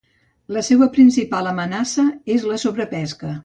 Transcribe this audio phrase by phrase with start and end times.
[0.55, 2.09] La seua principal amenaça
[2.39, 3.37] és la sobrepesca.